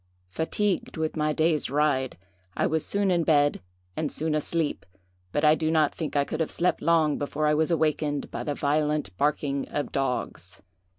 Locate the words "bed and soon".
3.23-4.33